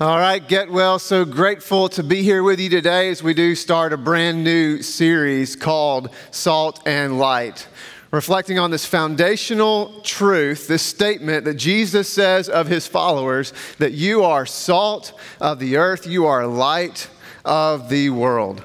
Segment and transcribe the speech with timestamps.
[0.00, 0.98] All right, Gatewell.
[0.98, 4.80] So grateful to be here with you today as we do start a brand new
[4.80, 7.68] series called Salt and Light.
[8.10, 14.24] Reflecting on this foundational truth, this statement that Jesus says of his followers that you
[14.24, 17.10] are salt of the earth, you are light
[17.44, 18.62] of the world.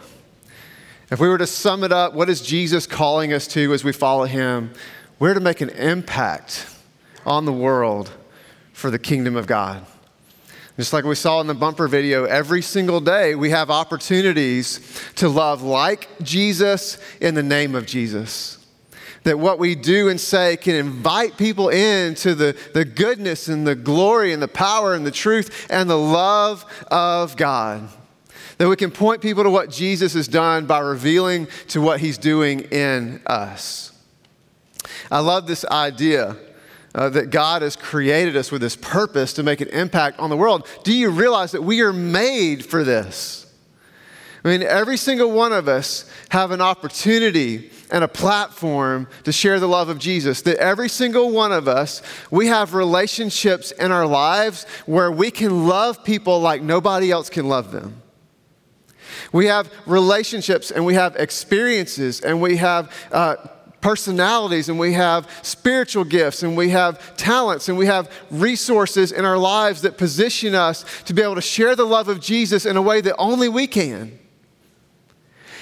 [1.11, 3.91] If we were to sum it up, what is Jesus calling us to as we
[3.91, 4.71] follow him?
[5.20, 6.65] We're to make an impact
[7.25, 8.09] on the world
[8.71, 9.86] for the kingdom of God.
[10.78, 15.30] Just like we saw in the bumper video, every single day we have opportunities to
[15.30, 18.58] love like Jesus in the name of Jesus.
[19.23, 23.73] That what we do and say can invite people into the, the goodness and the
[23.73, 27.88] glory and the power and the truth and the love of God.
[28.57, 32.18] That we can point people to what Jesus has done by revealing to what he's
[32.18, 33.94] doing in us.
[35.10, 36.35] I love this idea
[36.95, 40.38] uh, that God has created us with this purpose to make an impact on the
[40.38, 40.66] world.
[40.84, 43.41] Do you realize that we are made for this?
[44.45, 49.60] I mean, every single one of us have an opportunity and a platform to share
[49.60, 50.41] the love of Jesus.
[50.43, 52.01] That every single one of us,
[52.32, 57.49] we have relationships in our lives where we can love people like nobody else can
[57.49, 58.01] love them.
[59.34, 63.35] We have relationships and we have experiences and we have uh,
[63.86, 69.24] personalities and we have spiritual gifts and we have talents and we have resources in
[69.24, 72.78] our lives that position us to be able to share the love of Jesus in
[72.78, 74.18] a way that only we can.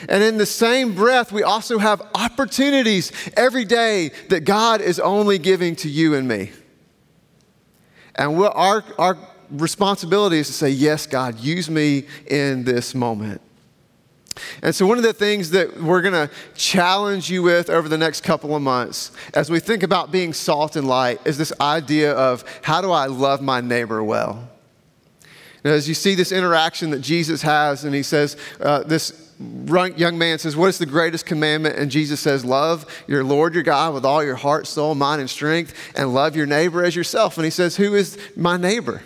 [0.08, 5.38] And in the same breath, we also have opportunities every day that God is only
[5.38, 6.54] giving to you and me.
[8.16, 9.18] And our, our
[9.52, 13.42] responsibility is to say, Yes, God, use me in this moment.
[14.62, 17.98] And so, one of the things that we're going to challenge you with over the
[17.98, 22.14] next couple of months as we think about being salt and light is this idea
[22.14, 24.50] of how do I love my neighbor well?
[25.64, 30.18] Now, as you see this interaction that Jesus has, and he says, uh, this young
[30.18, 31.78] man says, What is the greatest commandment?
[31.78, 35.30] And Jesus says, Love your Lord your God with all your heart, soul, mind, and
[35.30, 37.38] strength, and love your neighbor as yourself.
[37.38, 39.02] And he says, Who is my neighbor?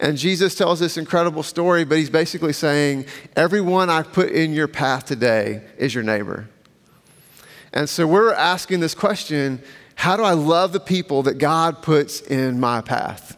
[0.00, 4.68] And Jesus tells this incredible story, but he's basically saying, Everyone I put in your
[4.68, 6.48] path today is your neighbor.
[7.72, 9.62] And so we're asking this question
[9.94, 13.37] how do I love the people that God puts in my path?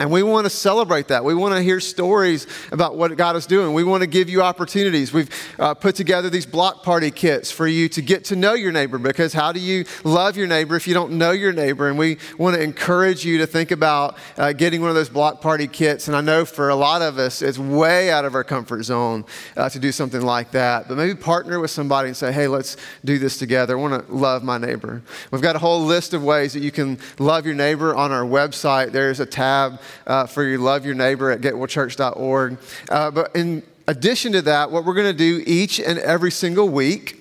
[0.00, 1.22] And we want to celebrate that.
[1.22, 3.74] We want to hear stories about what God is doing.
[3.74, 5.12] We want to give you opportunities.
[5.12, 5.30] We've
[5.60, 8.98] uh, put together these block party kits for you to get to know your neighbor
[8.98, 11.88] because how do you love your neighbor if you don't know your neighbor?
[11.88, 15.42] And we want to encourage you to think about uh, getting one of those block
[15.42, 16.08] party kits.
[16.08, 19.26] And I know for a lot of us, it's way out of our comfort zone
[19.56, 20.88] uh, to do something like that.
[20.88, 23.78] But maybe partner with somebody and say, hey, let's do this together.
[23.78, 25.02] I want to love my neighbor.
[25.30, 28.24] We've got a whole list of ways that you can love your neighbor on our
[28.24, 28.92] website.
[28.92, 32.58] There's a tab uh, for your love your neighbor at gatewellchurch.org.
[32.88, 36.68] Uh, but in addition to that, what we're going to do each and every single
[36.68, 37.18] week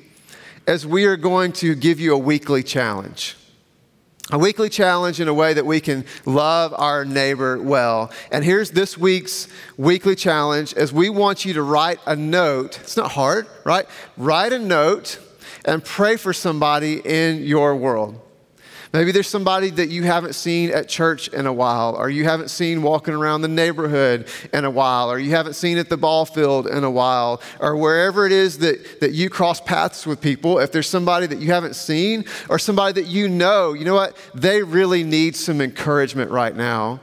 [0.68, 3.36] is we are going to give you a weekly challenge.
[4.34, 8.12] A weekly challenge in a way that we can love our neighbor well.
[8.32, 12.80] And here's this week's weekly challenge as we want you to write a note.
[12.80, 13.86] It's not hard, right?
[14.16, 15.20] Write a note
[15.66, 18.22] and pray for somebody in your world.
[18.94, 22.50] Maybe there's somebody that you haven't seen at church in a while, or you haven't
[22.50, 26.26] seen walking around the neighborhood in a while, or you haven't seen at the ball
[26.26, 30.60] field in a while, or wherever it is that, that you cross paths with people.
[30.60, 34.18] If there's somebody that you haven't seen, or somebody that you know, you know what?
[34.36, 37.00] They really need some encouragement right now.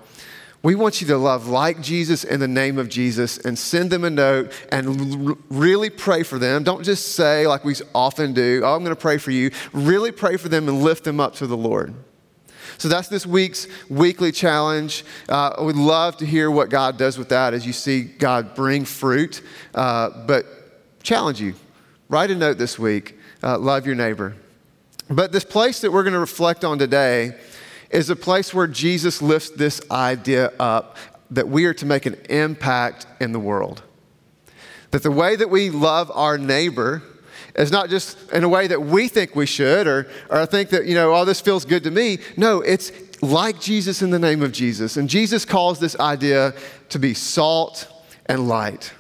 [0.69, 4.05] We want you to love like Jesus in the name of Jesus and send them
[4.05, 6.63] a note and really pray for them.
[6.63, 9.51] Don't just say, like we often do, oh, I'm going to pray for you.
[9.73, 11.95] Really pray for them and lift them up to the Lord.
[12.77, 15.07] So that's this week's weekly challenge.
[15.27, 18.55] Uh, I would love to hear what God does with that as you see God
[18.55, 19.41] bring fruit.
[19.75, 20.45] Uh, but
[21.03, 21.55] challenge you
[22.11, 24.37] write a note this week, uh, love your neighbor.
[25.09, 27.39] But this place that we're going to reflect on today
[27.91, 30.97] is a place where Jesus lifts this idea up
[31.31, 33.83] that we are to make an impact in the world.
[34.91, 37.03] That the way that we love our neighbor
[37.55, 40.71] is not just in a way that we think we should or, or I think
[40.71, 42.19] that, you know, oh, this feels good to me.
[42.37, 42.93] No, it's
[43.23, 44.97] like Jesus in the name of Jesus.
[44.97, 46.55] And Jesus calls this idea
[46.91, 47.89] to be salt
[48.27, 48.93] and light.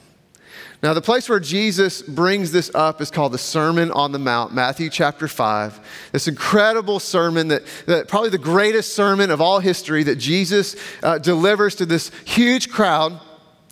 [0.80, 4.54] Now, the place where Jesus brings this up is called the Sermon on the Mount,
[4.54, 6.10] Matthew chapter 5.
[6.12, 11.18] This incredible sermon that, that probably the greatest sermon of all history that Jesus uh,
[11.18, 13.20] delivers to this huge crowd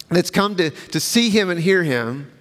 [0.08, 2.32] that's come to, to see him and hear him.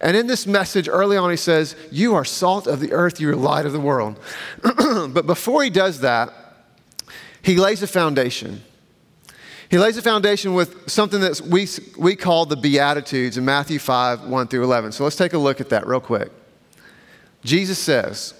[0.00, 3.28] And in this message, early on, he says, You are salt of the earth, you
[3.28, 4.18] are light of the world.
[4.62, 6.32] but before he does that,
[7.42, 8.62] he lays a foundation.
[9.70, 11.68] He lays a foundation with something that we,
[11.98, 14.92] we call the Beatitudes in Matthew 5 1 through 11.
[14.92, 16.32] So let's take a look at that real quick.
[17.44, 18.34] Jesus says,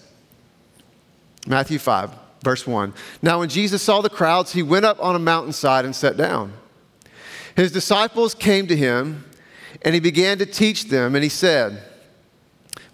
[1.47, 2.11] Matthew 5,
[2.43, 5.95] verse 1 Now, when Jesus saw the crowds, he went up on a mountainside and
[5.95, 6.53] sat down.
[7.57, 9.25] His disciples came to him,
[9.83, 11.83] and he began to teach them, and he said,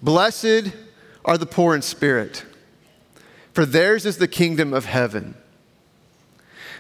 [0.03, 0.73] Blessed
[1.25, 2.45] are the poor in spirit,
[3.53, 5.37] for theirs is the kingdom of heaven.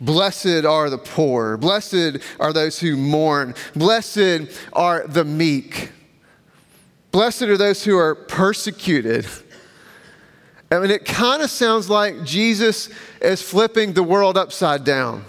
[0.00, 1.56] Blessed are the poor.
[1.56, 3.54] Blessed are those who mourn.
[3.74, 5.92] Blessed are the meek.
[7.10, 9.26] Blessed are those who are persecuted.
[10.70, 12.88] I mean, it kind of sounds like Jesus
[13.20, 15.24] is flipping the world upside down.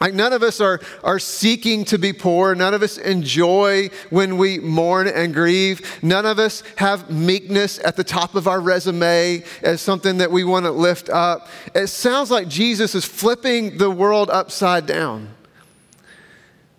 [0.00, 2.54] Like, none of us are, are seeking to be poor.
[2.54, 5.98] None of us enjoy when we mourn and grieve.
[6.02, 10.44] None of us have meekness at the top of our resume as something that we
[10.44, 11.48] want to lift up.
[11.74, 15.28] It sounds like Jesus is flipping the world upside down.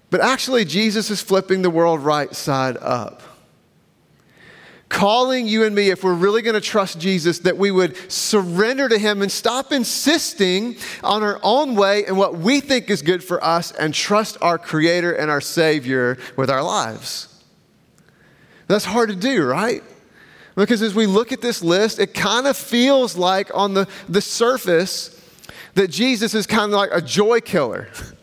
[0.10, 3.24] But actually, Jesus is flipping the world right side up
[4.90, 8.88] calling you and me, if we're really going to trust Jesus, that we would surrender
[8.88, 13.24] to Him and stop insisting on our own way and what we think is good
[13.24, 17.44] for us and trust our Creator and our Savior with our lives.
[18.68, 19.84] That's hard to do, right?
[20.56, 24.22] Because as we look at this list, it kind of feels like on the, the
[24.22, 25.14] surface
[25.76, 27.90] that Jesus is kind of like a joy killer.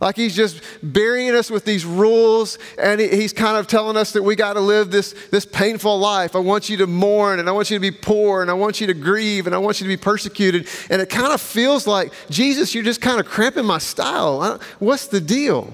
[0.00, 4.22] Like he's just burying us with these rules, and he's kind of telling us that
[4.22, 6.36] we got to live this, this painful life.
[6.36, 8.80] I want you to mourn, and I want you to be poor, and I want
[8.80, 10.68] you to grieve, and I want you to be persecuted.
[10.90, 14.60] And it kind of feels like, Jesus, you're just kind of cramping my style.
[14.78, 15.72] What's the deal?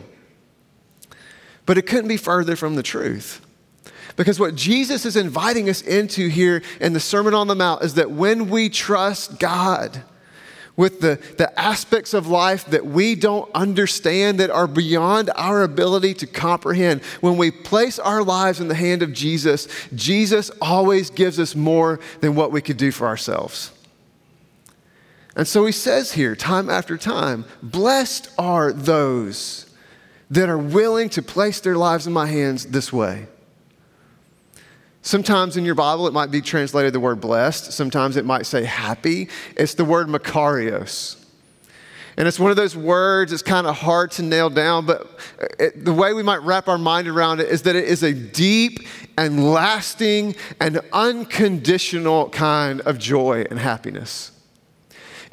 [1.67, 3.41] But it couldn't be further from the truth.
[4.17, 7.95] Because what Jesus is inviting us into here in the Sermon on the Mount is
[7.95, 10.03] that when we trust God,
[10.77, 16.15] with the, the aspects of life that we don't understand, that are beyond our ability
[16.15, 17.03] to comprehend.
[17.21, 22.01] When we place our lives in the hand of Jesus, Jesus always gives us more
[22.21, 23.71] than what we could do for ourselves.
[25.37, 29.67] And so he says here, time after time, blessed are those
[30.31, 33.27] that are willing to place their lives in my hands this way.
[35.03, 38.65] Sometimes in your Bible it might be translated the word blessed, sometimes it might say
[38.65, 39.29] happy.
[39.57, 41.19] It's the word makarios.
[42.17, 45.47] And it's one of those words that's kind of hard to nail down, but uh,
[45.59, 48.13] it, the way we might wrap our mind around it is that it is a
[48.13, 48.81] deep
[49.17, 54.32] and lasting and unconditional kind of joy and happiness.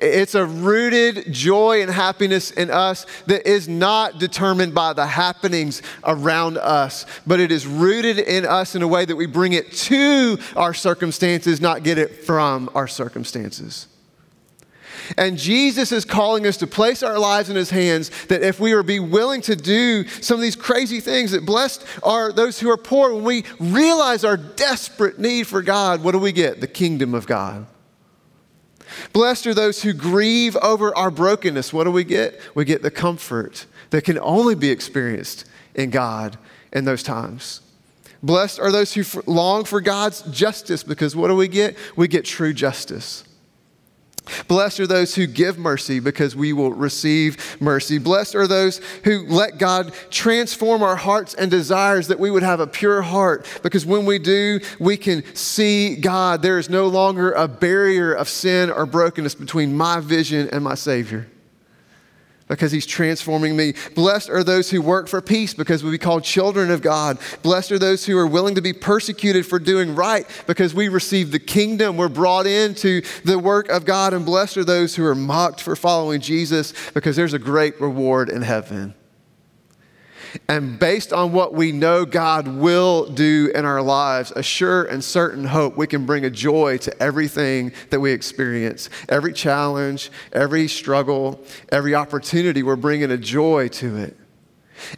[0.02, 5.82] It's a rooted joy and happiness in us that is not determined by the happenings
[6.06, 9.72] around us, but it is rooted in us in a way that we bring it
[9.74, 13.88] to our circumstances, not get it from our circumstances.
[15.18, 18.74] And Jesus is calling us to place our lives in His hands that if we
[18.74, 22.70] are be willing to do some of these crazy things, that blessed are those who
[22.70, 23.14] are poor.
[23.14, 26.62] When we realize our desperate need for God, what do we get?
[26.62, 27.66] The kingdom of God.
[29.14, 31.74] Blessed are those who grieve over our brokenness.
[31.74, 32.40] What do we get?
[32.56, 36.38] We get the comfort that can only be experienced in God
[36.72, 37.62] in those times.
[38.22, 41.78] Blessed are those who long for God's justice because what do we get?
[41.96, 43.24] We get true justice.
[44.50, 48.00] Blessed are those who give mercy because we will receive mercy.
[48.00, 52.60] Blessed are those who let God transform our hearts and desires that we would have
[52.60, 56.42] a pure heart because when we do, we can see God.
[56.42, 60.74] There is no longer a barrier of sin or brokenness between my vision and my
[60.76, 61.28] Savior
[62.50, 63.74] because he's transforming me.
[63.96, 67.18] Blessed are those who work for peace because we be called children of God.
[67.42, 71.32] Blessed are those who are willing to be persecuted for doing right because we receive
[71.32, 71.96] the kingdom.
[71.96, 74.14] We're brought into the work of God.
[74.14, 78.30] And blessed are those who are mocked for following Jesus because there's a great reward
[78.30, 78.96] in heaven.
[80.48, 85.04] And based on what we know God will do in our lives, a sure and
[85.04, 88.90] certain hope, we can bring a joy to everything that we experience.
[89.08, 94.18] Every challenge, every struggle, every opportunity, we're bringing a joy to it.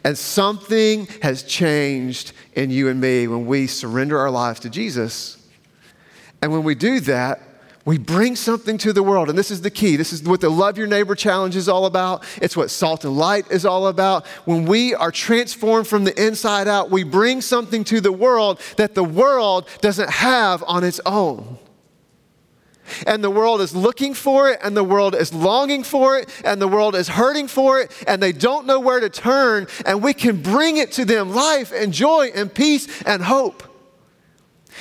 [0.04, 5.38] And something has changed in you and me when we surrender our lives to Jesus.
[6.40, 7.40] And when we do that,
[7.84, 9.28] we bring something to the world.
[9.28, 9.96] And this is the key.
[9.96, 12.24] This is what the Love Your Neighbor Challenge is all about.
[12.40, 14.26] It's what Salt and Light is all about.
[14.44, 18.94] When we are transformed from the inside out, we bring something to the world that
[18.94, 21.58] the world doesn't have on its own.
[23.06, 26.60] And the world is looking for it, and the world is longing for it, and
[26.60, 29.66] the world is hurting for it, and they don't know where to turn.
[29.86, 33.71] And we can bring it to them life and joy and peace and hope.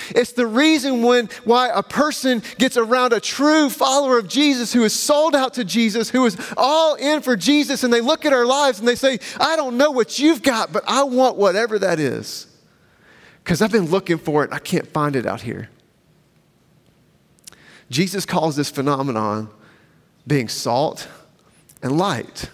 [0.10, 4.84] It's the reason when why a person gets around a true follower of Jesus who
[4.84, 8.34] is sold out to Jesus, who is all in for Jesus, and they look at
[8.34, 11.80] our lives and they say, I don't know what you've got, but I want whatever
[11.80, 12.48] that is.
[13.44, 15.70] Because I've been looking for it I can't find it out here.
[17.90, 19.50] Jesus calls this phenomenon
[20.26, 21.08] being salt
[21.82, 22.50] and light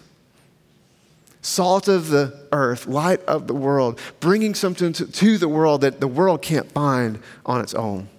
[1.47, 6.01] salt of the earth, light of the world, bringing something to, to, the world that
[6.01, 8.09] the world can't find on its own.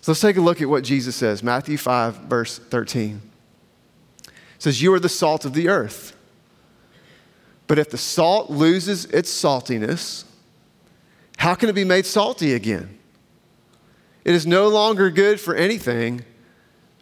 [0.00, 1.42] So let's take a look at what Jesus says.
[1.42, 3.22] Matthew 5, verse 13.
[4.26, 6.16] It says, You are the salt of the earth.
[7.68, 10.24] But if the salt loses its saltiness,
[11.38, 12.98] how can it be made salty again?
[14.24, 16.24] It is no longer good for anything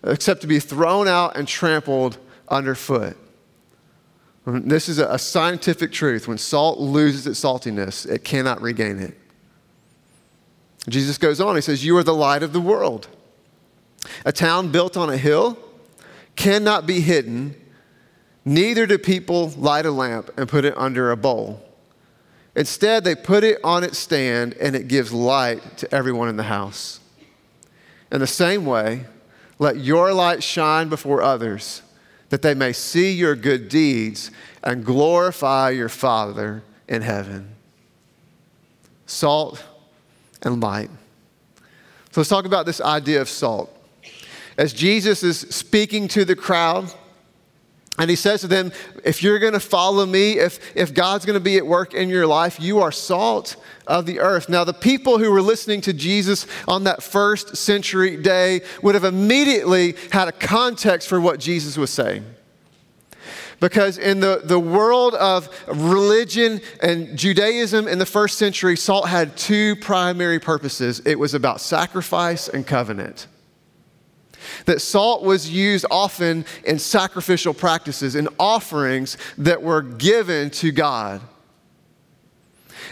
[0.05, 3.17] except to be thrown out and trampled underfoot.
[4.50, 4.69] Mhm.
[4.69, 6.26] This is a scientific truth.
[6.26, 9.16] When salt loses its saltiness, it cannot regain it.
[10.88, 13.09] Jesus goes on, he says, You are the light of the world.
[14.25, 15.59] A town built on a hill
[16.37, 17.54] cannot be hidden,
[18.45, 21.62] neither do people light a lamp and put it under a bowl.
[22.57, 26.45] Instead, they put it on its stand and it gives light to everyone in the
[26.45, 26.99] house.
[28.11, 29.04] In the same way,
[29.59, 31.83] let your light shine before others
[32.31, 34.31] that they may see your good deeds
[34.65, 37.55] and glorify your Father in heaven.
[39.07, 39.63] Salt
[40.43, 40.91] and light.
[42.13, 43.77] So let's talk about this idea of salt.
[44.57, 46.93] As Jesus is speaking to the crowd,
[47.99, 48.73] and he says to them,
[49.05, 52.09] If you're going to follow me, if, if God's going to be at work in
[52.09, 53.57] your life, you are salt
[53.87, 54.49] of the earth.
[54.49, 59.05] Now, the people who were listening to Jesus on that first century day would have
[59.05, 62.25] immediately had a context for what Jesus was saying.
[63.59, 69.37] Because in the, the world of religion and Judaism in the first century, salt had
[69.37, 73.27] two primary purposes it was about sacrifice and covenant
[74.67, 81.21] that salt was used often in sacrificial practices, in offerings that were given to God.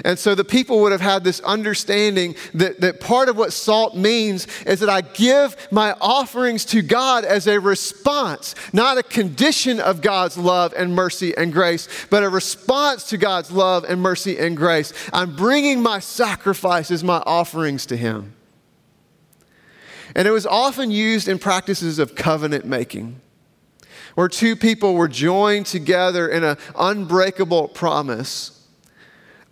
[0.04, 3.96] And so the people would have had this understanding that, that part of what salt
[3.96, 9.80] means is that I give my offerings to God as a response, not a condition
[9.80, 14.38] of God's love and mercy and grace, but a response to God's love and mercy
[14.38, 14.92] and grace.
[15.12, 18.34] I'm bringing my sacrifices, my offerings to Him.
[20.18, 23.20] And it was often used in practices of covenant making,
[24.16, 28.66] where two people were joined together in an unbreakable promise.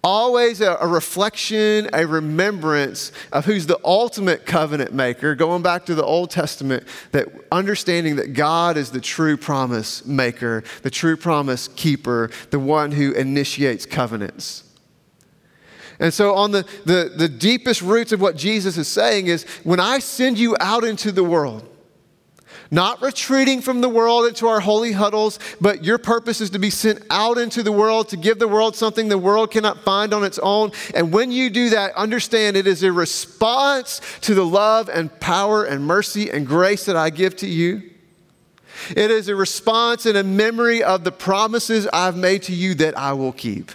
[0.02, 5.94] Always a, a, reflection, a remembrance of who's the ultimate covenant maker, going back to
[5.94, 6.82] the Old Testament,
[7.12, 12.90] that understanding that God is the true promise maker, the true promise keeper, the one
[12.90, 14.64] who initiates covenants.
[15.99, 19.81] And so, on the, the, the deepest roots of what Jesus is saying is when
[19.81, 21.67] I send you out into the world,
[22.71, 26.71] not retreating from the world into our holy huddles, but your purpose is to be
[26.71, 30.25] sent out into the world to give the world something the world cannot find on
[30.25, 30.73] its own.
[30.95, 35.65] And when you do that, understand it is a response to the love and power
[35.65, 37.91] and mercy and grace that I give to you.
[38.91, 42.99] It is a response and a memory of the promises I've made to you that
[42.99, 43.73] I will keep.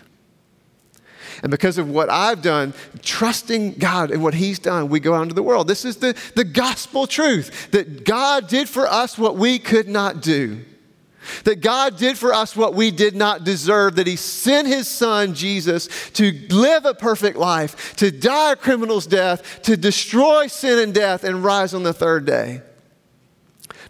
[1.41, 5.23] And because of what I've done, trusting God and what He's done, we go out
[5.23, 5.67] into the world.
[5.67, 10.21] This is the, the gospel truth that God did for us what we could not
[10.21, 10.63] do.
[11.43, 15.33] That God did for us what we did not deserve, that He sent His Son,
[15.33, 20.93] Jesus, to live a perfect life, to die a criminal's death, to destroy sin and
[20.93, 22.61] death, and rise on the third day.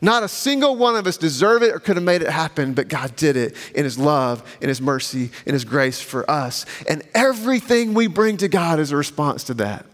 [0.01, 2.87] Not a single one of us deserve it or could have made it happen, but
[2.87, 6.65] God did it in His love, in His mercy, in His grace for us.
[6.89, 9.85] And everything we bring to God is a response to that.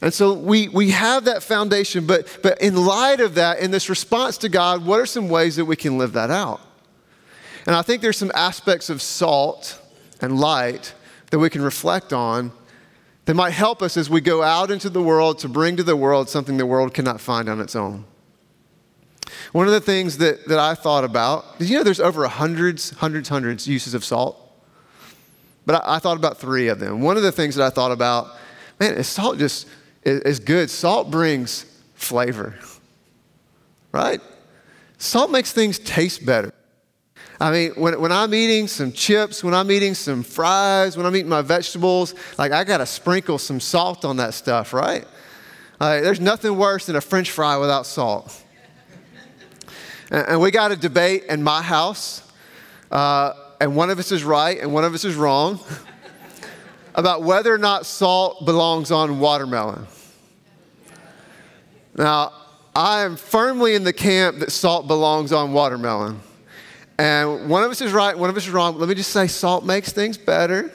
[0.00, 3.88] And so we, we have that foundation, but, but in light of that, in this
[3.88, 6.60] response to God, what are some ways that we can live that out?
[7.66, 9.80] And I think there's some aspects of salt
[10.20, 10.94] and light
[11.30, 12.52] that we can reflect on
[13.26, 15.96] that might help us as we go out into the world to bring to the
[15.96, 18.04] world something the world cannot find on its own.
[19.52, 22.90] One of the things that, that I thought about, did you know there's over hundreds,
[22.90, 24.40] hundreds, hundreds uses of salt?
[25.64, 27.00] But I, I, thought about three of them.
[27.00, 28.28] One of the things that I thought about,
[28.78, 29.66] man, is salt just
[30.04, 30.70] is, is good.
[30.70, 31.64] Salt brings
[31.94, 32.54] flavor,
[33.92, 34.20] right?
[34.98, 36.52] Salt makes things taste better.
[37.38, 41.14] I mean, when, when I'm eating some chips, when I'm eating some fries, when I'm
[41.14, 45.06] eating my vegetables, like I got to sprinkle some salt on that stuff, right?
[45.78, 48.42] Uh, there's nothing worse than a french fry without salt.
[50.10, 52.22] and, and, we got a debate in my house,
[52.90, 55.60] uh, and one of us is right and one of us is wrong
[56.94, 59.86] about whether or not salt belongs on watermelon.
[61.94, 62.32] Now,
[62.74, 66.20] I am firmly in the camp that salt belongs on watermelon.
[66.98, 68.78] And one of us is right, one of us is wrong.
[68.78, 70.72] Let me just say salt makes things better.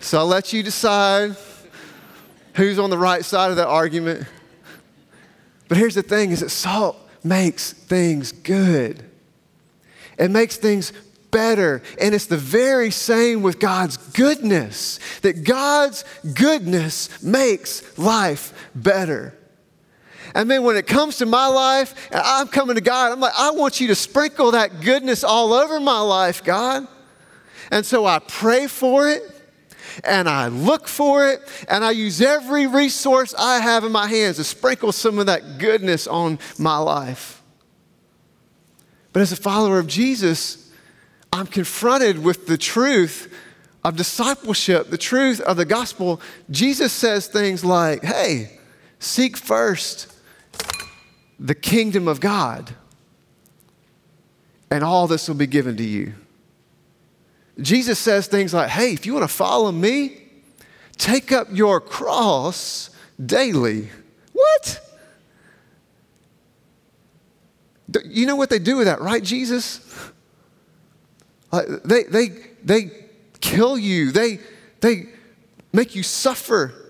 [0.00, 1.36] So I'll let you decide
[2.54, 4.26] who's on the right side of that argument.
[5.68, 9.02] But here's the thing is that salt makes things good.
[10.18, 10.92] It makes things
[11.30, 11.82] better.
[12.00, 19.36] And it's the very same with God's goodness, that God's goodness makes life better.
[20.34, 23.34] And then when it comes to my life, and I'm coming to God, I'm like,
[23.38, 26.88] I want you to sprinkle that goodness all over my life, God.
[27.70, 29.22] And so I pray for it
[30.02, 34.36] and I look for it and I use every resource I have in my hands
[34.36, 37.42] to sprinkle some of that goodness on my life.
[39.12, 40.72] But as a follower of Jesus,
[41.32, 43.32] I'm confronted with the truth
[43.84, 46.20] of discipleship, the truth of the gospel.
[46.50, 48.58] Jesus says things like, hey,
[48.98, 50.13] seek first
[51.38, 52.74] the kingdom of God,
[54.70, 56.14] and all this will be given to you.
[57.60, 60.22] Jesus says things like, hey, if you want to follow me,
[60.96, 62.90] take up your cross
[63.24, 63.88] daily.
[64.32, 64.80] What?
[68.04, 69.80] You know what they do with that, right, Jesus?
[71.84, 72.28] they, they,
[72.64, 72.90] they
[73.40, 74.40] kill you, they,
[74.80, 75.06] they
[75.72, 76.83] make you suffer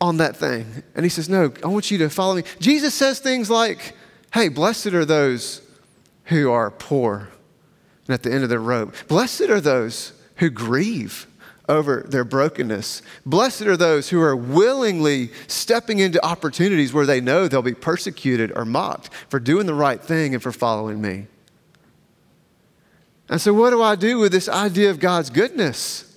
[0.00, 0.82] on that thing.
[0.94, 2.44] And he says, No, I want you to follow me.
[2.58, 3.94] Jesus says things like,
[4.32, 5.62] Hey, blessed are those
[6.24, 7.28] who are poor
[8.06, 8.94] and at the end of their rope.
[9.08, 11.26] Blessed are those who grieve
[11.68, 13.02] over their brokenness.
[13.24, 18.52] Blessed are those who are willingly stepping into opportunities where they know they'll be persecuted
[18.56, 21.26] or mocked for doing the right thing and for following me.
[23.28, 26.09] And so, what do I do with this idea of God's goodness?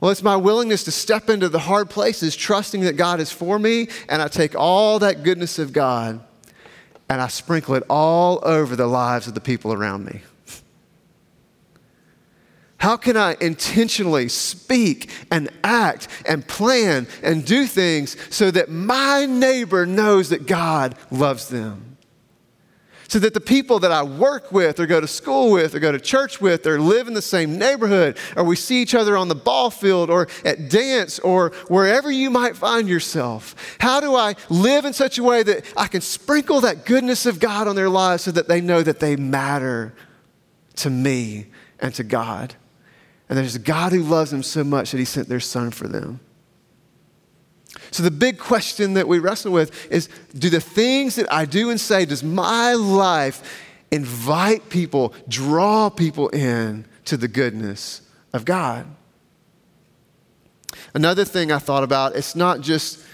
[0.00, 3.58] Well, it's my willingness to step into the hard places, trusting that God is for
[3.58, 6.20] me, and I take all that goodness of God
[7.08, 10.20] and I sprinkle it all over the lives of the people around me.
[12.76, 19.26] How can I intentionally speak and act and plan and do things so that my
[19.26, 21.87] neighbor knows that God loves them?
[23.08, 25.90] So that the people that I work with or go to school with or go
[25.90, 29.28] to church with or live in the same neighborhood or we see each other on
[29.28, 34.34] the ball field or at dance or wherever you might find yourself, how do I
[34.50, 37.88] live in such a way that I can sprinkle that goodness of God on their
[37.88, 39.94] lives so that they know that they matter
[40.76, 41.46] to me
[41.80, 42.54] and to God?
[43.30, 45.88] And there's a God who loves them so much that he sent their son for
[45.88, 46.20] them.
[47.90, 51.70] So, the big question that we wrestle with is do the things that I do
[51.70, 58.02] and say, does my life invite people, draw people in to the goodness
[58.32, 58.86] of God?
[60.94, 63.04] Another thing I thought about, it's not just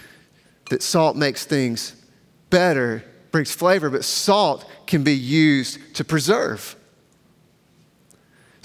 [0.69, 2.01] that salt makes things
[2.49, 6.75] better, brings flavor, but salt can be used to preserve.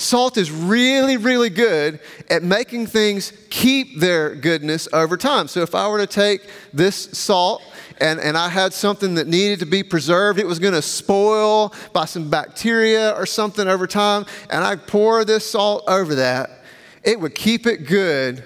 [0.01, 5.47] Salt is really, really good at making things keep their goodness over time.
[5.47, 7.63] So if I were to take this salt
[8.01, 11.75] and, and I had something that needed to be preserved, it was going to spoil
[11.93, 16.63] by some bacteria or something over time, and I pour this salt over that,
[17.03, 18.43] it would keep it good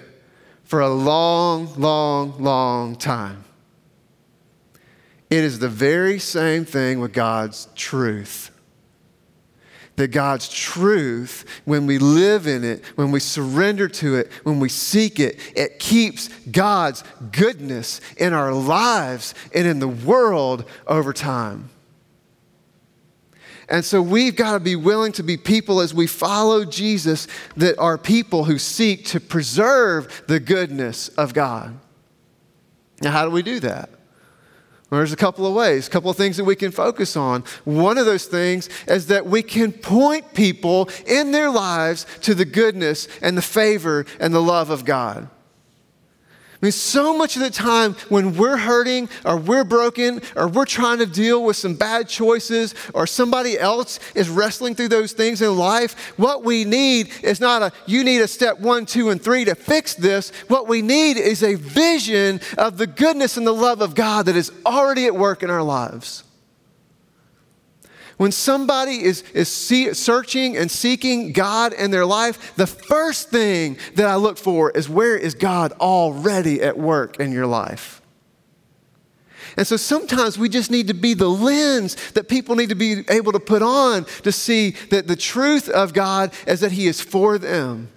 [0.65, 3.45] for a long, long, long time.
[5.29, 8.51] It is the very same thing with God's truth
[9.95, 14.69] that God's truth, when we live in it, when we surrender to it, when we
[14.69, 21.69] seek it, it keeps God's goodness in our lives and in the world over time.
[23.67, 27.27] And so we've got to be willing to be people as we follow Jesus
[27.57, 31.79] that are people who seek to preserve the goodness of God.
[33.01, 33.89] Now, how do we do that?
[34.89, 37.43] Well, there's a couple of ways, a couple of things that we can focus on.
[37.63, 42.45] One of those things is that we can point people in their lives to the
[42.45, 45.27] goodness and the favor and the love of God.
[46.65, 50.65] I mean, so much of the time when we're hurting or we're broken or we're
[50.65, 55.43] trying to deal with some bad choices or somebody else is wrestling through those things
[55.43, 59.23] in life, what we need is not a, you need a step one, two, and
[59.23, 60.31] three to fix this.
[60.47, 64.35] What we need is a vision of the goodness and the love of God that
[64.35, 66.24] is already at work in our lives.
[68.17, 73.77] When somebody is, is see, searching and seeking God in their life, the first thing
[73.95, 78.01] that I look for is where is God already at work in your life?
[79.57, 83.03] And so sometimes we just need to be the lens that people need to be
[83.09, 87.01] able to put on to see that the truth of God is that He is
[87.01, 87.89] for them.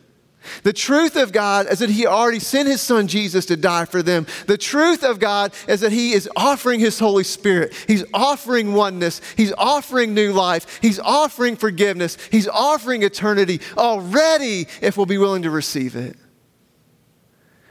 [0.62, 4.02] The truth of God is that He already sent His Son Jesus to die for
[4.02, 4.26] them.
[4.46, 7.74] The truth of God is that He is offering His Holy Spirit.
[7.86, 9.20] He's offering oneness.
[9.36, 10.78] He's offering new life.
[10.82, 12.16] He's offering forgiveness.
[12.30, 16.16] He's offering eternity already if we'll be willing to receive it.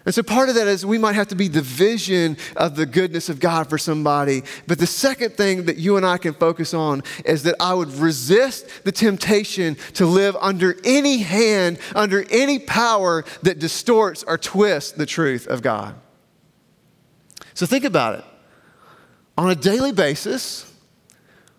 [0.07, 2.85] And so part of that is we might have to be the vision of the
[2.85, 4.41] goodness of God for somebody.
[4.65, 7.91] But the second thing that you and I can focus on is that I would
[7.91, 14.93] resist the temptation to live under any hand, under any power that distorts or twists
[14.93, 15.93] the truth of God.
[17.53, 18.25] So think about it.
[19.37, 20.73] On a daily basis,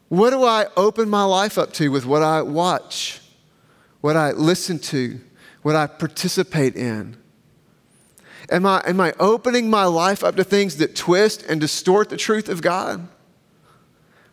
[0.09, 3.21] what do I open my life up to with what I watch,
[4.01, 5.21] what I listen to,
[5.61, 7.19] what I participate in?
[8.51, 12.17] Am I, am I opening my life up to things that twist and distort the
[12.17, 13.07] truth of God?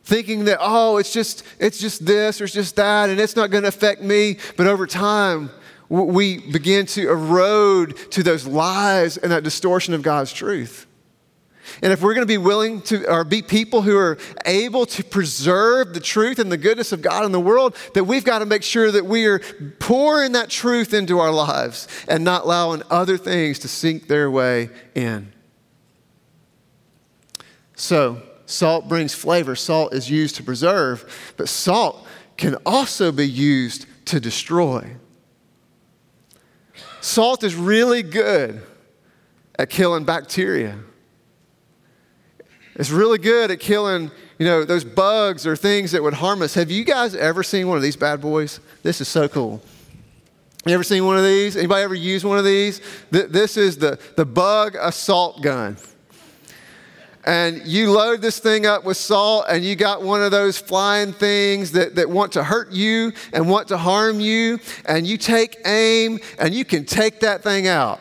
[0.03, 3.51] Thinking that, oh, it's just, it's just this or it's just that, and it's not
[3.51, 4.37] going to affect me.
[4.55, 5.49] But over time,
[5.89, 10.87] we begin to erode to those lies and that distortion of God's truth.
[11.81, 15.03] And if we're going to be willing to, or be people who are able to
[15.03, 18.45] preserve the truth and the goodness of God in the world, that we've got to
[18.45, 19.39] make sure that we are
[19.79, 24.69] pouring that truth into our lives and not allowing other things to sink their way
[24.93, 25.31] in.
[27.75, 29.55] So, salt brings flavor.
[29.55, 34.95] Salt is used to preserve, but salt can also be used to destroy.
[37.01, 38.63] Salt is really good
[39.57, 40.79] at killing bacteria.
[42.75, 46.53] It's really good at killing, you know, those bugs or things that would harm us.
[46.55, 48.59] Have you guys ever seen one of these bad boys?
[48.83, 49.61] This is so cool.
[50.65, 51.55] You ever seen one of these?
[51.55, 52.81] Anybody ever use one of these?
[53.11, 55.77] This is the, the Bug-A-Salt gun.
[57.23, 61.11] And you load this thing up with salt, and you got one of those flying
[61.13, 65.57] things that, that want to hurt you and want to harm you, and you take
[65.65, 67.99] aim, and you can take that thing out.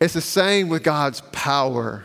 [0.00, 2.04] It's the same with God's power.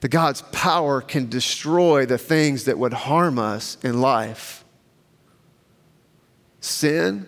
[0.00, 4.64] That God's power can destroy the things that would harm us in life.
[6.60, 7.26] Sin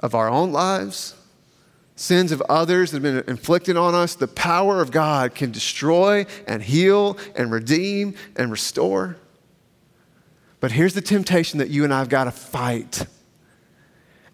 [0.00, 1.14] of our own lives,
[1.94, 6.26] sins of others that have been inflicted on us, the power of God can destroy
[6.48, 9.16] and heal and redeem and restore.
[10.58, 13.06] But here's the temptation that you and I have got to fight.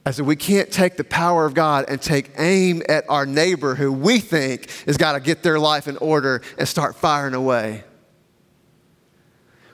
[0.09, 3.75] I said, we can't take the power of God and take aim at our neighbor
[3.75, 7.85] who we think has got to get their life in order and start firing away.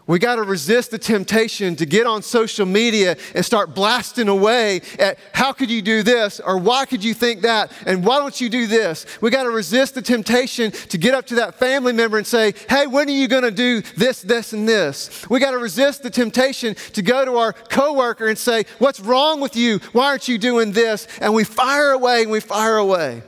[0.07, 4.83] We got to resist the temptation to get on social media and start blasting away
[4.99, 8.39] at how could you do this or why could you think that and why don't
[8.39, 9.07] you do this?
[9.23, 12.53] We got to resist the temptation to get up to that family member and say,
[12.69, 15.27] hey, when are you going to do this, this, and this?
[15.31, 19.41] We got to resist the temptation to go to our coworker and say, what's wrong
[19.41, 19.79] with you?
[19.93, 21.09] Why aren't you doing this?
[21.19, 23.23] And we fire away and we fire away.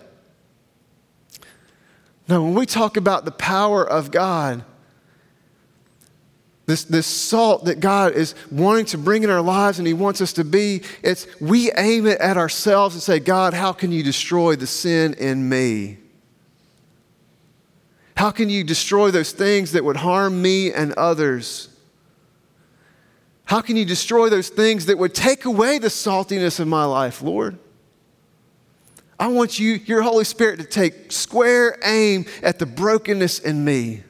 [2.29, 4.65] Now, when we talk about the power of God,
[6.67, 10.21] this, this salt that God is wanting to bring in our lives and He wants
[10.21, 14.03] us to be, it's we aim it at ourselves and say, God, how can you
[14.03, 15.99] destroy the sin in me?
[18.17, 21.69] How can you destroy those things that would harm me and others?
[23.45, 27.23] How can you destroy those things that would take away the saltiness of my life,
[27.23, 27.59] Lord?
[29.21, 34.03] I want you, your Holy Spirit, to take square aim at the brokenness in me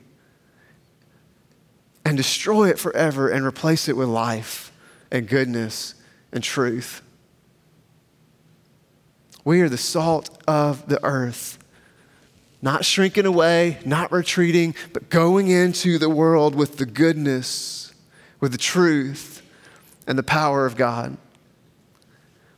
[2.06, 4.70] and destroy it forever and replace it with life
[5.10, 5.96] and goodness
[6.30, 7.02] and truth.
[9.44, 11.58] We are the salt of the earth,
[12.62, 17.92] not shrinking away, not retreating, but going into the world with the goodness,
[18.38, 19.42] with the truth,
[20.06, 21.16] and the power of God.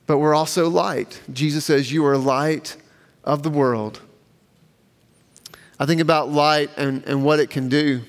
[0.06, 1.22] But we're also light.
[1.32, 2.76] Jesus says, You are light
[3.24, 4.02] of the world.
[5.80, 8.02] I think about light and, and what it can do.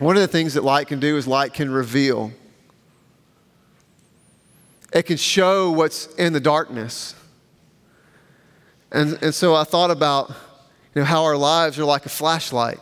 [0.00, 2.32] One of the things that light can do is light can reveal.
[4.94, 7.14] It can show what's in the darkness.
[8.90, 10.30] And, and so I thought about
[10.94, 12.80] you know, how our lives are like a flashlight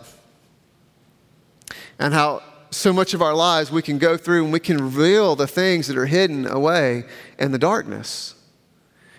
[1.98, 5.34] and how so much of our lives we can go through and we can reveal
[5.34, 7.02] the things that are hidden away
[7.36, 8.36] in the darkness.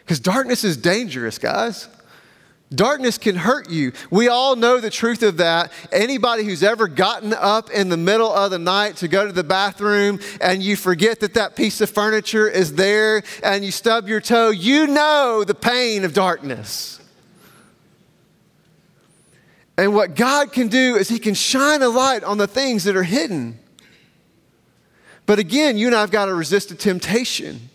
[0.06, 1.90] Because darkness is dangerous, guys.
[2.74, 3.94] Darkness can hurt you.
[4.12, 5.72] We all know the truth of that.
[5.92, 9.44] Anybody who's ever gotten up in the middle of the night to go to the
[9.44, 14.22] bathroom and you forget that that piece of furniture is there and you stub your
[14.22, 17.00] toe, you know the pain of darkness.
[19.76, 22.96] And what God can do is He can shine a light on the things that
[22.96, 23.58] are hidden.
[25.26, 27.70] But again, you and I have got to resist the temptation.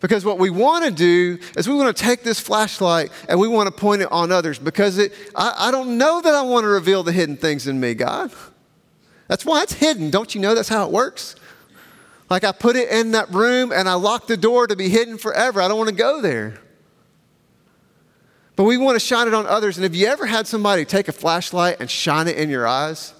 [0.00, 3.48] Because what we want to do is we want to take this flashlight and we
[3.48, 6.64] want to point it on others because it, I, I don't know that I want
[6.64, 8.30] to reveal the hidden things in me, God.
[9.26, 10.10] That's why it's hidden.
[10.10, 11.34] Don't you know that's how it works?
[12.30, 15.18] Like I put it in that room and I lock the door to be hidden
[15.18, 15.60] forever.
[15.60, 16.60] I don't want to go there.
[18.54, 19.78] But we want to shine it on others.
[19.78, 23.14] And have you ever had somebody take a flashlight and shine it in your eyes?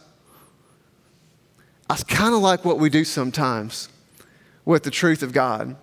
[1.88, 3.88] That's kind of like what we do sometimes
[4.64, 5.76] with the truth of God.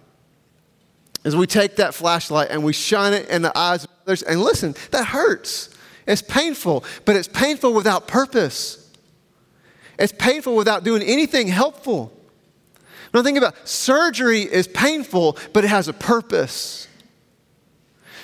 [1.25, 4.39] As we take that flashlight and we shine it in the eyes of others, and
[4.39, 5.75] listen, that hurts.
[6.07, 8.93] It's painful, but it's painful without purpose.
[9.97, 12.13] It's painful without doing anything helpful.
[13.11, 16.87] Now, think about surgery is painful, but it has a purpose.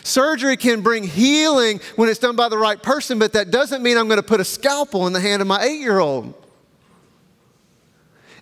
[0.03, 3.97] Surgery can bring healing when it's done by the right person, but that doesn't mean
[3.97, 6.35] I'm going to put a scalpel in the hand of my eight year old.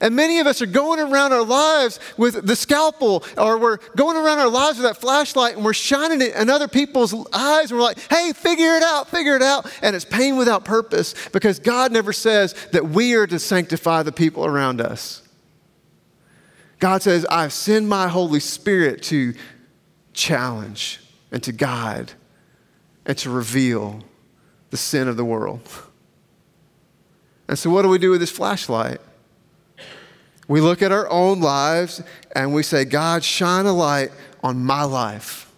[0.02, 4.16] And many of us are going around our lives with the scalpel, or we're going
[4.16, 7.80] around our lives with that flashlight and we're shining it in other people's eyes, and
[7.80, 9.70] we're like, hey, figure it out, figure it out.
[9.82, 14.14] And it's pain without purpose because God never says that we are to sanctify the
[14.14, 15.22] people around us.
[16.80, 19.34] God says, I send my Holy Spirit to
[20.14, 22.14] challenge and to guide
[23.06, 24.02] and to reveal
[24.70, 25.62] the sin of the world.
[27.50, 29.02] And so, what do we do with this flashlight?
[30.50, 32.02] We look at our own lives
[32.36, 34.12] and we say, God, shine a light
[34.44, 35.50] on my life.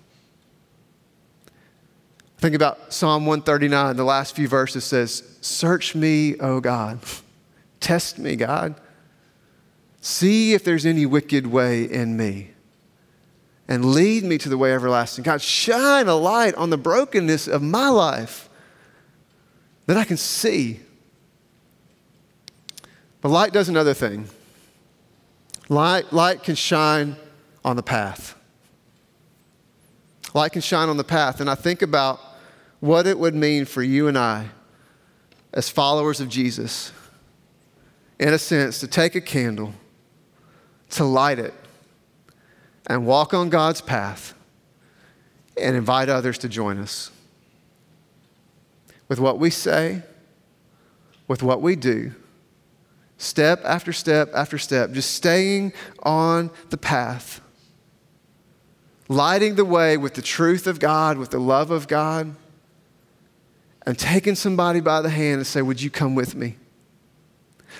[2.38, 6.99] Think about Psalm 139, the last few verses says, Search me, O God.
[7.80, 8.75] Test me, God.
[10.01, 12.49] See if there's any wicked way in me
[13.69, 15.23] and lead me to the way everlasting.
[15.23, 18.49] God, shine a light on the brokenness of my life
[19.86, 20.82] that I can see.
[23.21, 24.27] But light does another thing
[25.72, 27.16] light, light can shine
[27.64, 28.36] on the path.
[30.34, 31.40] Light can shine on the path.
[31.40, 32.20] And I think about
[32.82, 34.50] what it would mean for you and I
[35.54, 36.92] as followers of Jesus,
[38.20, 39.74] in a sense, to take a candle,
[40.92, 41.54] to light it,
[42.88, 44.34] and walk on God's path
[45.58, 47.12] and invite others to join us.
[49.08, 50.04] With what we say,
[51.28, 52.14] with what we do,
[53.22, 57.42] step after step after step, just staying on the path,
[59.08, 62.36] lighting the way with the truth of God, with the love of God,
[63.86, 66.58] and taking somebody by the hand and say, Would you come with me?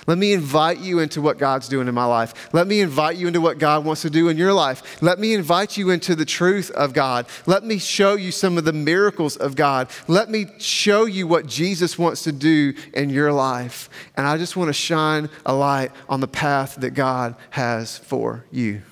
[0.06, 2.52] Let me invite you into what God's doing in my life.
[2.52, 5.02] Let me invite you into what God wants to do in your life.
[5.02, 7.26] Let me invite you into the truth of God.
[7.46, 9.88] Let me show you some of the miracles of God.
[10.08, 13.88] Let me show you what Jesus wants to do in your life.
[14.16, 18.44] And I just want to shine a light on the path that God has for
[18.50, 18.82] you.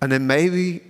[0.00, 0.82] And then maybe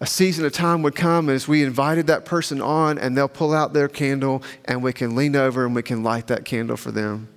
[0.00, 3.52] a season of time would come as we invited that person on and they'll pull
[3.52, 6.92] out their candle and we can lean over and we can light that candle for
[6.92, 7.28] them.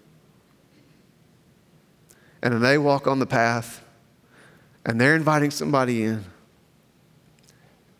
[2.44, 3.84] And then they walk on the path
[4.86, 6.26] and they're inviting somebody in,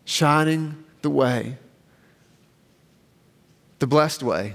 [0.04, 1.56] shining the way,
[3.80, 4.54] the blessed way.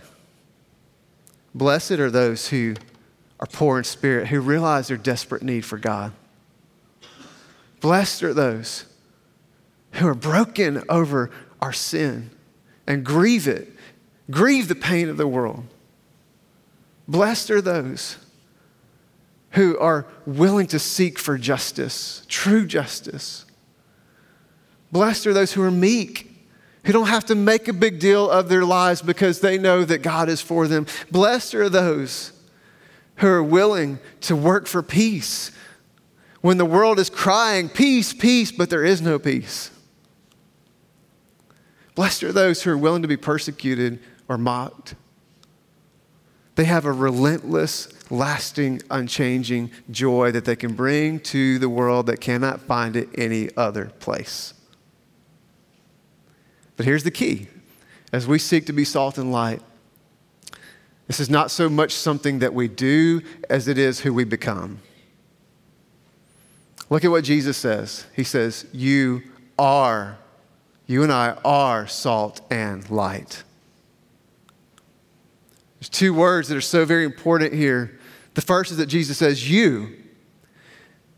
[1.53, 2.75] Blessed are those who
[3.39, 6.13] are poor in spirit, who realize their desperate need for God.
[7.81, 8.85] Blessed are those
[9.97, 11.29] who are broken over
[11.61, 12.29] our sin
[12.85, 13.67] and grieve it,
[14.29, 15.63] grieve the pain of the world.
[17.07, 18.17] Blessed are those
[19.51, 23.45] who are willing to seek for justice, true justice.
[24.91, 26.31] Blessed are those who are meek,
[26.85, 30.03] who don't have to make a big deal of their lives because they know that
[30.03, 30.85] God is for them.
[31.11, 32.33] Blessed are those
[33.17, 35.51] who are willing to work for peace
[36.41, 39.71] when the world is crying, Peace, peace, but there is no peace.
[41.97, 43.97] Blessed are those who are willing to be persecuted
[44.29, 44.93] or mocked.
[46.53, 52.21] They have a relentless, lasting, unchanging joy that they can bring to the world that
[52.21, 54.53] cannot find it any other place.
[56.75, 57.47] But here's the key
[58.13, 59.63] as we seek to be salt and light,
[61.07, 64.81] this is not so much something that we do as it is who we become.
[66.91, 68.05] Look at what Jesus says.
[68.15, 69.23] He says, You
[69.57, 70.19] are,
[70.87, 73.43] you and I are salt and light.
[75.79, 77.99] There's two words that are so very important here.
[78.33, 79.93] The first is that Jesus says, You.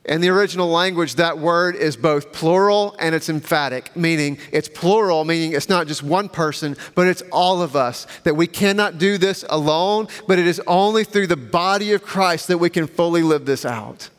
[0.05, 5.23] In the original language, that word is both plural and it's emphatic, meaning it's plural,
[5.23, 8.07] meaning it's not just one person, but it's all of us.
[8.23, 12.47] That we cannot do this alone, but it is only through the body of Christ
[12.47, 14.09] that we can fully live this out.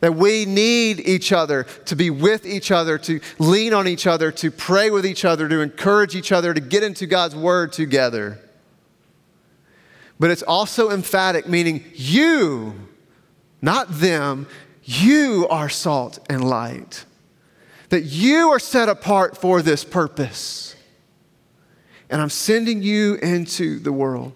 [0.00, 4.30] That we need each other to be with each other, to lean on each other,
[4.32, 8.38] to pray with each other, to encourage each other, to get into God's word together.
[10.18, 12.74] But it's also emphatic, meaning you,
[13.62, 14.46] not them,
[14.84, 17.04] you are salt and light.
[17.88, 20.76] That you are set apart for this purpose.
[22.10, 24.32] And I'm sending you into the world.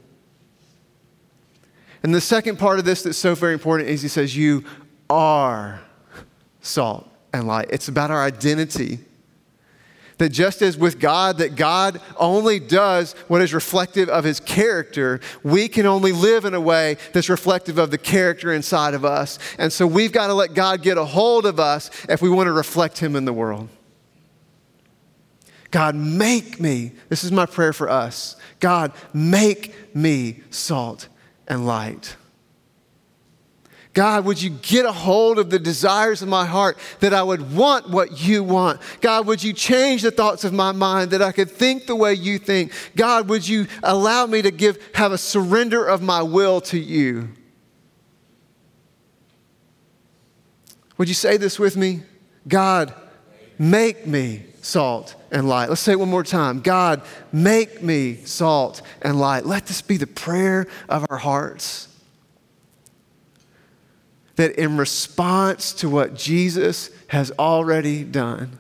[2.03, 4.65] And the second part of this that's so very important is he says, You
[5.09, 5.81] are
[6.61, 7.69] salt and light.
[7.71, 8.99] It's about our identity.
[10.19, 15.21] That just as with God, that God only does what is reflective of his character,
[15.43, 19.41] we can only live in a way that's reflective of the character inside of us.
[19.59, 22.47] And so we've got to let God get a hold of us if we want
[22.47, 23.69] to reflect him in the world.
[25.73, 28.37] God, make me, this is my prayer for us.
[28.61, 31.09] God, make me salt
[31.49, 32.15] and light.
[33.95, 37.55] God, would you get a hold of the desires of my heart that I would
[37.55, 38.81] want what you want?
[39.01, 42.13] God, would you change the thoughts of my mind that I could think the way
[42.13, 42.73] you think?
[42.97, 47.29] God, would you allow me to give, have a surrender of my will to you?
[50.99, 52.03] Would you say this with me?
[52.49, 52.93] God,
[53.61, 55.69] make me salt and light.
[55.69, 56.61] Let's say it one more time.
[56.61, 57.03] God,
[57.33, 59.47] make me salt and light.
[59.47, 61.94] Let this be the prayer of our hearts
[64.37, 68.59] that in response to what Jesus has already done,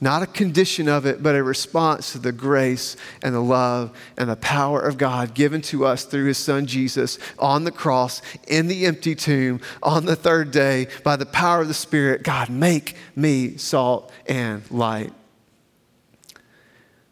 [0.00, 4.30] not a condition of it, but a response to the grace and the love and
[4.30, 8.68] the power of God given to us through his son Jesus on the cross, in
[8.68, 12.22] the empty tomb, on the third day, by the power of the Spirit.
[12.22, 15.12] God, make me salt and light.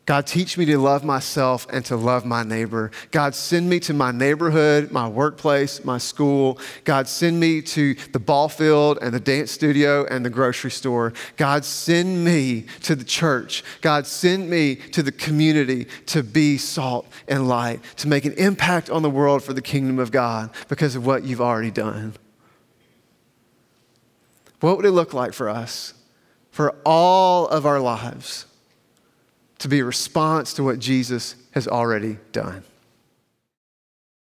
[0.07, 2.93] God, teach me to love myself and to love my neighbor.
[3.11, 6.61] God, send me to my neighborhood, my workplace, my school.
[6.85, 11.13] God, send me to the ball field and the dance studio and the grocery store.
[11.37, 13.65] God, send me to the church.
[13.81, 18.89] God, send me to the community to be salt and light, to make an impact
[18.89, 22.15] on the world for the kingdom of God because of what you've already done.
[24.61, 25.95] What would it look like for us,
[26.53, 28.46] for all of our lives?
[29.59, 32.63] To be a response to what Jesus has already done.